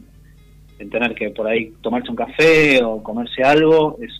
tener 0.88 1.14
que 1.14 1.32
por 1.32 1.48
ahí 1.48 1.74
tomarse 1.82 2.10
un 2.10 2.16
café 2.16 2.82
o 2.84 3.04
comerse 3.04 3.44
algo, 3.44 3.98
es 4.02 4.12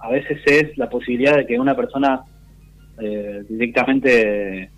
a 0.00 0.10
veces 0.10 0.40
es 0.46 0.78
la 0.78 0.88
posibilidad 0.88 1.36
de 1.36 1.46
que 1.46 1.58
una 1.58 1.74
persona 1.74 2.22
eh, 3.00 3.44
directamente 3.48 4.70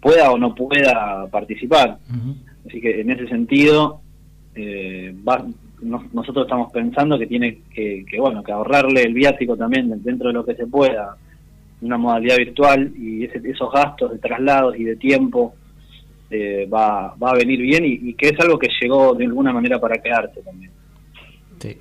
pueda 0.00 0.30
o 0.30 0.38
no 0.38 0.54
pueda 0.54 1.26
participar. 1.28 1.98
Así 2.66 2.80
que 2.80 3.00
en 3.00 3.10
ese 3.10 3.26
sentido, 3.26 4.00
eh, 4.54 5.14
nosotros 5.82 6.46
estamos 6.46 6.72
pensando 6.72 7.18
que 7.18 7.26
tiene 7.26 7.62
que, 7.74 8.04
bueno 8.18 8.42
que 8.42 8.52
ahorrarle 8.52 9.02
el 9.02 9.14
viático 9.14 9.56
también 9.56 10.02
dentro 10.02 10.28
de 10.28 10.34
lo 10.34 10.44
que 10.44 10.54
se 10.54 10.66
pueda, 10.66 11.16
una 11.80 11.98
modalidad 11.98 12.36
virtual 12.36 12.92
y 12.96 13.24
esos 13.24 13.72
gastos 13.72 14.12
de 14.12 14.18
traslados 14.18 14.76
y 14.76 14.84
de 14.84 14.96
tiempo 14.96 15.54
eh, 16.30 16.68
va, 16.72 17.14
va 17.16 17.30
a 17.30 17.34
venir 17.34 17.60
bien 17.60 17.84
y, 17.84 18.14
que 18.14 18.28
es 18.28 18.40
algo 18.40 18.58
que 18.58 18.68
llegó 18.80 19.14
de 19.14 19.24
alguna 19.24 19.52
manera 19.52 19.80
para 19.80 20.00
quedarse 20.00 20.40
también. 20.42 20.70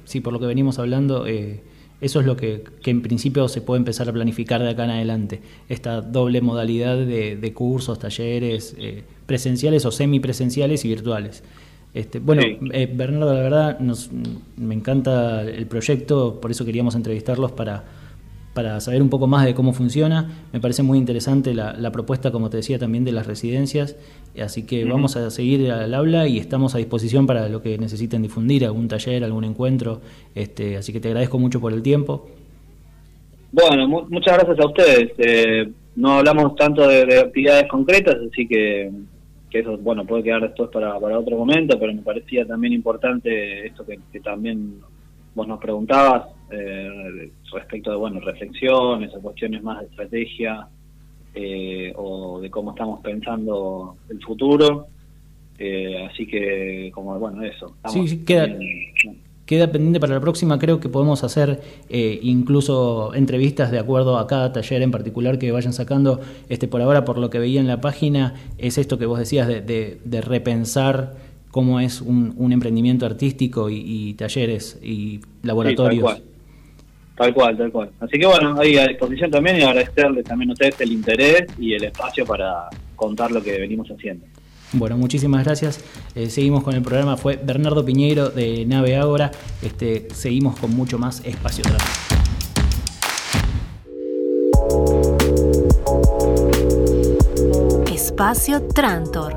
Sí, 0.04 0.20
por 0.20 0.34
lo 0.34 0.40
que 0.40 0.46
venimos 0.46 0.78
hablando, 0.80 1.26
eh, 1.26 1.62
eso 2.02 2.20
es 2.20 2.26
lo 2.26 2.36
que, 2.36 2.64
en 2.86 3.02
principio 3.02 3.48
se 3.48 3.62
puede 3.62 3.80
empezar 3.80 4.10
a 4.10 4.14
planificar 4.14 4.62
de 4.62 4.70
acá 4.70 4.86
en 4.86 4.90
adelante. 4.90 5.40
Esta 5.70 6.02
doble 6.02 6.42
modalidad 6.42 6.98
de, 6.98 7.54
cursos, 7.54 8.00
talleres 8.00 8.76
eh, 8.78 9.04
presenciales 9.26 9.86
o 9.86 9.92
semipresenciales 9.92 10.84
y 10.84 10.90
virtuales. 10.90 11.44
Este, 11.94 12.20
bueno, 12.20 12.42
Bernardo, 12.94 13.34
la 13.34 13.42
verdad, 13.42 13.80
nos, 13.80 14.10
me 14.58 14.76
encanta 14.76 15.44
el 15.44 15.66
proyecto, 15.68 16.40
por 16.42 16.52
eso 16.52 16.66
queríamos 16.66 16.96
entrevistarlos 16.96 17.52
para, 17.52 17.84
para 18.54 18.80
saber 18.80 19.02
un 19.02 19.10
poco 19.10 19.28
más 19.28 19.46
de 19.46 19.54
cómo 19.54 19.74
funciona. 19.74 20.30
Me 20.52 20.60
parece 20.60 20.84
muy 20.84 20.98
interesante 20.98 21.54
la, 21.54 21.92
propuesta, 21.92 22.32
como 22.32 22.50
te 22.50 22.58
decía, 22.58 22.80
también 22.80 23.04
de 23.04 23.12
las 23.12 23.28
residencias. 23.28 23.96
Así 24.42 24.66
que 24.66 24.86
vamos 24.86 25.16
a 25.16 25.30
seguir 25.30 25.72
al 25.72 25.94
habla 25.94 26.28
y 26.28 26.38
estamos 26.38 26.76
a 26.76 26.78
disposición 26.78 27.28
para 27.28 27.50
lo 27.50 27.62
que 27.62 27.78
necesiten 27.78 28.22
difundir, 28.22 28.66
algún 28.66 28.88
taller, 28.88 29.24
algún 29.24 29.44
encuentro. 29.44 30.02
Este, 30.36 30.78
así 30.78 30.94
que 30.94 31.00
te 31.00 31.10
agradezco 31.10 31.38
mucho 31.40 31.60
por 31.60 31.74
el 31.74 31.82
tiempo. 31.82 32.28
Bueno, 33.52 33.88
muchas 33.88 34.38
gracias 34.38 34.60
a 34.60 34.68
ustedes. 34.68 35.12
Eh, 35.18 35.72
no 35.96 36.20
hablamos 36.20 36.56
tanto 36.56 36.88
de, 36.88 37.20
actividades 37.20 37.68
concretas, 37.68 38.16
así 38.32 38.48
que, 38.48 38.92
que, 39.50 39.60
eso 39.60 39.78
bueno 39.78 40.06
puede 40.06 40.24
quedar 40.24 40.42
después 40.42 40.70
para, 40.70 41.00
para 41.00 41.20
otro 41.20 41.38
momento, 41.38 41.78
pero 41.80 41.94
me 41.94 42.02
parecía 42.02 42.46
también 42.46 42.74
importante 42.74 43.68
esto 43.68 43.86
que, 43.86 44.00
que 44.12 44.20
también 44.20 44.76
vos 45.34 45.48
nos 45.48 45.60
preguntabas, 45.60 46.28
eh, 46.52 47.32
respecto 47.52 47.92
de 47.92 47.98
bueno 47.98 48.20
reflexiones 48.20 49.14
o 49.14 49.22
cuestiones 49.22 49.62
más 49.64 49.80
de 49.80 49.86
estrategia 49.86 50.68
eh, 51.36 51.94
o 51.96 52.40
de 52.40 52.50
cómo 52.50 52.72
estamos 52.72 53.02
pensando 53.02 53.98
el 54.10 54.22
futuro. 54.22 54.88
Eh, 55.58 56.08
así 56.10 56.26
que, 56.26 56.92
como 56.94 57.20
bueno, 57.20 57.44
eso. 57.44 57.76
Sí, 57.90 58.24
queda, 58.24 58.48
queda 59.46 59.72
pendiente 59.72 60.00
para 60.00 60.16
la 60.16 60.22
próxima. 60.22 60.58
Creo 60.58 60.80
que 60.80 60.88
podemos 60.88 61.24
hacer 61.24 61.60
incluso 61.90 63.14
entrevistas 63.14 63.70
de 63.70 63.80
acuerdo 63.80 64.18
a 64.18 64.26
cada 64.26 64.54
taller 64.54 64.82
en 64.82 64.92
particular 64.92 65.38
que 65.38 65.52
vayan 65.52 65.74
sacando. 65.74 66.22
Este 66.48 66.68
Por 66.68 66.82
ahora, 66.82 67.04
por 67.04 67.18
lo 67.18 67.30
que 67.30 67.40
veía 67.40 67.60
en 67.60 67.68
la 67.68 67.82
página, 67.82 68.36
es 68.58 68.78
esto 68.78 68.98
que 68.98 69.06
vos 69.06 69.20
decías 69.20 69.48
de, 69.48 69.62
de 69.62 70.22
repensar 70.22 71.30
cómo 71.52 71.80
es 71.80 72.02
un, 72.02 72.52
emprendimiento 72.52 73.06
artístico 73.06 73.70
y, 73.70 74.14
talleres 74.14 74.80
y 74.82 75.22
laboratorios. 75.44 76.22
Tal, 77.20 77.34
cual. 77.34 77.58
tal 77.58 77.72
cual, 77.72 77.90
Así 78.00 78.18
que 78.18 78.26
bueno, 78.26 78.60
ahí 78.60 78.78
a 78.78 78.88
disposición 78.88 79.30
también 79.30 79.58
y 79.58 79.64
agradecerles 79.64 80.24
también 80.24 80.50
a 80.50 80.54
ustedes 80.54 80.80
el 80.82 80.92
interés 80.92 81.46
y 81.60 81.74
el 81.74 81.84
espacio 81.84 82.26
para 82.26 82.70
contar 82.96 83.32
lo 83.32 83.42
que 83.42 83.60
venimos 83.60 83.88
haciendo. 83.90 84.26
Bueno, 84.74 84.98
muchísimas 84.98 85.44
gracias. 85.44 85.84
Eh, 86.16 86.30
seguimos 86.30 86.64
con 86.64 86.76
el 86.76 86.82
programa. 86.82 87.18
Fue 87.18 87.40
Bernardo 87.42 87.84
Piñeiro 87.84 88.30
de 88.30 88.66
Nave 88.66 88.96
Ágora. 88.96 89.32
Este, 89.62 90.08
seguimos 90.14 90.60
con 90.60 90.76
mucho 90.76 91.00
más 91.00 91.26
espacio 91.26 91.64
Espacio 97.88 98.62
Trantor. 98.68 99.36